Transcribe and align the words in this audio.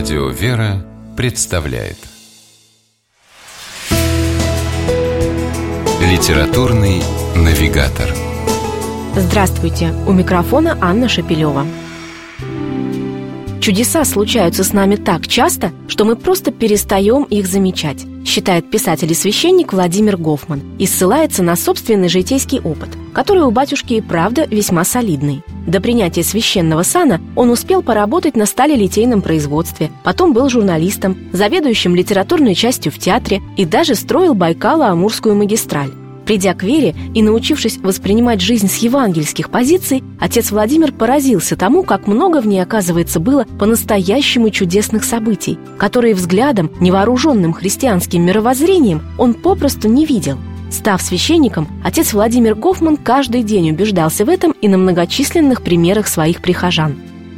Радио 0.00 0.28
«Вера» 0.28 0.82
представляет 1.14 1.98
Литературный 6.00 7.02
навигатор 7.36 8.08
Здравствуйте! 9.14 9.92
У 10.06 10.12
микрофона 10.12 10.78
Анна 10.80 11.06
Шапилева. 11.06 11.66
Чудеса 13.60 14.06
случаются 14.06 14.64
с 14.64 14.72
нами 14.72 14.96
так 14.96 15.28
часто, 15.28 15.70
что 15.86 16.06
мы 16.06 16.16
просто 16.16 16.50
перестаем 16.50 17.24
их 17.24 17.46
замечать, 17.46 18.06
считает 18.24 18.70
писатель 18.70 19.10
и 19.10 19.14
священник 19.14 19.72
Владимир 19.72 20.16
Гофман 20.16 20.62
и 20.78 20.86
ссылается 20.86 21.42
на 21.42 21.56
собственный 21.56 22.08
житейский 22.08 22.60
опыт, 22.60 22.90
который 23.12 23.42
у 23.42 23.50
батюшки 23.50 23.94
и 23.94 24.00
правда 24.00 24.46
весьма 24.50 24.84
солидный. 24.84 25.42
До 25.66 25.80
принятия 25.80 26.22
священного 26.22 26.82
сана 26.82 27.20
он 27.36 27.50
успел 27.50 27.82
поработать 27.82 28.36
на 28.36 28.46
сталелитейном 28.46 29.22
производстве, 29.22 29.90
потом 30.04 30.32
был 30.32 30.48
журналистом, 30.48 31.16
заведующим 31.32 31.94
литературной 31.94 32.54
частью 32.54 32.92
в 32.92 32.98
театре 32.98 33.42
и 33.56 33.64
даже 33.64 33.94
строил 33.94 34.34
Байкало-Амурскую 34.34 35.34
магистраль. 35.34 35.99
Придя 36.30 36.54
к 36.54 36.62
вере 36.62 36.94
и 37.12 37.24
научившись 37.24 37.78
воспринимать 37.78 38.40
жизнь 38.40 38.68
с 38.68 38.76
евангельских 38.76 39.50
позиций, 39.50 40.00
отец 40.20 40.52
Владимир 40.52 40.92
поразился 40.92 41.56
тому, 41.56 41.82
как 41.82 42.06
много 42.06 42.40
в 42.40 42.46
ней, 42.46 42.62
оказывается, 42.62 43.18
было 43.18 43.46
по-настоящему 43.58 44.50
чудесных 44.50 45.02
событий, 45.02 45.58
которые 45.76 46.14
взглядом, 46.14 46.70
невооруженным 46.78 47.52
христианским 47.52 48.24
мировоззрением, 48.24 49.02
он 49.18 49.34
попросту 49.34 49.88
не 49.88 50.06
видел. 50.06 50.38
Став 50.70 51.02
священником, 51.02 51.66
отец 51.82 52.12
Владимир 52.12 52.54
Гофман 52.54 52.96
каждый 52.96 53.42
день 53.42 53.72
убеждался 53.72 54.24
в 54.24 54.28
этом 54.28 54.52
и 54.52 54.68
на 54.68 54.78
многочисленных 54.78 55.62
примерах 55.62 56.06
своих 56.06 56.42
прихожан. 56.42 56.94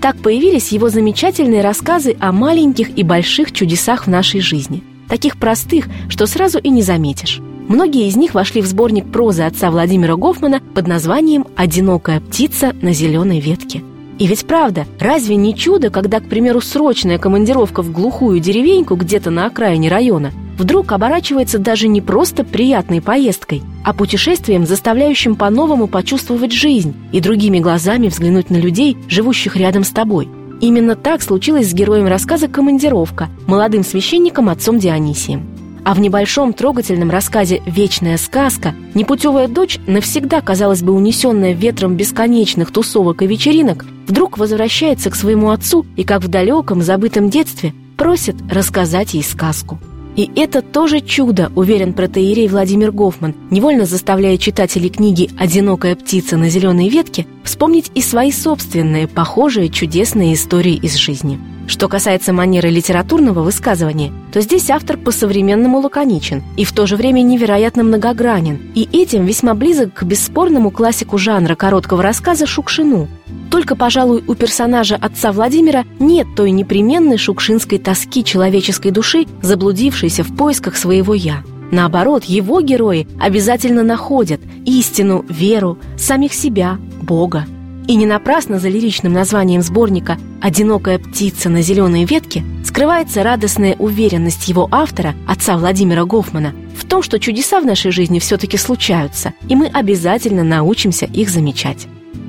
Так 0.00 0.16
появились 0.18 0.70
его 0.70 0.90
замечательные 0.90 1.62
рассказы 1.62 2.16
о 2.20 2.30
маленьких 2.30 2.96
и 2.96 3.02
больших 3.02 3.50
чудесах 3.50 4.06
в 4.06 4.10
нашей 4.10 4.38
жизни, 4.38 4.84
таких 5.08 5.38
простых, 5.38 5.88
что 6.08 6.28
сразу 6.28 6.60
и 6.60 6.68
не 6.68 6.82
заметишь. 6.82 7.40
Многие 7.68 8.06
из 8.06 8.16
них 8.16 8.34
вошли 8.34 8.62
в 8.62 8.66
сборник 8.66 9.10
прозы 9.10 9.42
отца 9.42 9.70
Владимира 9.72 10.14
Гофмана 10.14 10.60
под 10.74 10.86
названием 10.86 11.46
«Одинокая 11.56 12.20
птица 12.20 12.72
на 12.80 12.92
зеленой 12.92 13.40
ветке». 13.40 13.82
И 14.18 14.26
ведь 14.26 14.46
правда, 14.46 14.86
разве 15.00 15.36
не 15.36 15.54
чудо, 15.54 15.90
когда, 15.90 16.20
к 16.20 16.28
примеру, 16.28 16.60
срочная 16.60 17.18
командировка 17.18 17.82
в 17.82 17.92
глухую 17.92 18.40
деревеньку 18.40 18.94
где-то 18.94 19.30
на 19.30 19.46
окраине 19.46 19.90
района 19.90 20.32
вдруг 20.56 20.92
оборачивается 20.92 21.58
даже 21.58 21.88
не 21.88 22.00
просто 22.00 22.44
приятной 22.44 23.02
поездкой, 23.02 23.62
а 23.84 23.92
путешествием, 23.92 24.64
заставляющим 24.64 25.34
по-новому 25.34 25.86
почувствовать 25.86 26.52
жизнь 26.52 26.94
и 27.12 27.20
другими 27.20 27.58
глазами 27.58 28.08
взглянуть 28.08 28.48
на 28.48 28.56
людей, 28.56 28.96
живущих 29.08 29.56
рядом 29.56 29.84
с 29.84 29.90
тобой. 29.90 30.28
Именно 30.60 30.94
так 30.94 31.20
случилось 31.20 31.70
с 31.70 31.74
героем 31.74 32.06
рассказа 32.06 32.48
«Командировка», 32.48 33.28
молодым 33.46 33.84
священником 33.84 34.48
отцом 34.48 34.78
Дионисием. 34.78 35.55
А 35.86 35.94
в 35.94 36.00
небольшом 36.00 36.52
трогательном 36.52 37.12
рассказе 37.12 37.62
«Вечная 37.64 38.16
сказка» 38.16 38.74
непутевая 38.94 39.46
дочь, 39.46 39.78
навсегда, 39.86 40.40
казалось 40.40 40.82
бы, 40.82 40.92
унесенная 40.92 41.52
ветром 41.52 41.94
бесконечных 41.94 42.72
тусовок 42.72 43.22
и 43.22 43.26
вечеринок, 43.28 43.86
вдруг 44.08 44.36
возвращается 44.36 45.10
к 45.10 45.14
своему 45.14 45.50
отцу 45.50 45.86
и, 45.94 46.02
как 46.02 46.24
в 46.24 46.28
далеком, 46.28 46.82
забытом 46.82 47.30
детстве, 47.30 47.72
просит 47.96 48.34
рассказать 48.50 49.14
ей 49.14 49.22
сказку. 49.22 49.78
И 50.16 50.28
это 50.34 50.60
тоже 50.60 51.00
чудо, 51.00 51.52
уверен 51.54 51.92
протеерей 51.92 52.48
Владимир 52.48 52.90
Гофман, 52.90 53.36
невольно 53.52 53.86
заставляя 53.86 54.38
читателей 54.38 54.88
книги 54.88 55.30
«Одинокая 55.38 55.94
птица 55.94 56.36
на 56.36 56.48
зеленой 56.48 56.88
ветке» 56.88 57.28
вспомнить 57.44 57.92
и 57.94 58.02
свои 58.02 58.32
собственные, 58.32 59.06
похожие 59.06 59.68
чудесные 59.68 60.34
истории 60.34 60.74
из 60.74 60.96
жизни. 60.96 61.38
Что 61.66 61.88
касается 61.88 62.32
манеры 62.32 62.70
литературного 62.70 63.40
высказывания, 63.40 64.12
то 64.32 64.40
здесь 64.40 64.70
автор 64.70 64.96
по-современному 64.96 65.78
лаконичен 65.78 66.42
и 66.56 66.64
в 66.64 66.72
то 66.72 66.86
же 66.86 66.96
время 66.96 67.22
невероятно 67.22 67.82
многогранен, 67.82 68.60
и 68.74 68.88
этим 68.92 69.24
весьма 69.24 69.54
близок 69.54 69.94
к 69.94 70.02
бесспорному 70.04 70.70
классику 70.70 71.18
жанра 71.18 71.56
короткого 71.56 72.02
рассказа 72.02 72.46
Шукшину. 72.46 73.08
Только, 73.50 73.74
пожалуй, 73.74 74.22
у 74.26 74.34
персонажа 74.34 74.96
отца 74.96 75.32
Владимира 75.32 75.84
нет 75.98 76.28
той 76.36 76.52
непременной 76.52 77.16
шукшинской 77.16 77.78
тоски 77.78 78.22
человеческой 78.22 78.90
души, 78.90 79.26
заблудившейся 79.42 80.22
в 80.22 80.36
поисках 80.36 80.76
своего 80.76 81.14
«я». 81.14 81.42
Наоборот, 81.72 82.24
его 82.24 82.60
герои 82.60 83.08
обязательно 83.18 83.82
находят 83.82 84.40
истину, 84.64 85.24
веру, 85.28 85.78
самих 85.96 86.32
себя, 86.32 86.78
Бога– 87.02 87.44
и 87.86 87.94
не 87.94 88.06
напрасно 88.06 88.58
за 88.58 88.68
лиричным 88.68 89.12
названием 89.12 89.62
сборника 89.62 90.18
«Одинокая 90.40 90.98
птица 90.98 91.48
на 91.48 91.62
зеленой 91.62 92.04
ветке» 92.04 92.44
скрывается 92.64 93.22
радостная 93.22 93.76
уверенность 93.78 94.48
его 94.48 94.68
автора, 94.70 95.14
отца 95.26 95.56
Владимира 95.56 96.04
Гофмана, 96.04 96.52
в 96.76 96.84
том, 96.84 97.02
что 97.02 97.18
чудеса 97.18 97.60
в 97.60 97.66
нашей 97.66 97.90
жизни 97.90 98.18
все-таки 98.18 98.56
случаются, 98.56 99.32
и 99.48 99.54
мы 99.54 99.66
обязательно 99.66 100.42
научимся 100.42 101.06
их 101.06 101.30
замечать. 101.30 101.86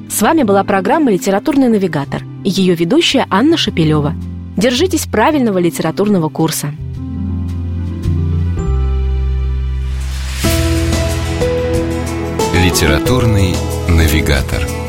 С 0.09 0.22
вами 0.22 0.44
была 0.44 0.63
программа 0.63 1.12
«Литературный 1.12 1.69
навигатор» 1.69 2.23
и 2.44 2.50
ее 2.50 2.75
ведущая 2.75 3.25
Анна 3.29 3.57
Шапилева. 3.57 4.16
Держитесь 4.56 5.06
правильного 5.06 5.57
литературного 5.57 6.29
курса. 6.29 6.72
Литературный 12.63 13.56
навигатор. 13.88 14.86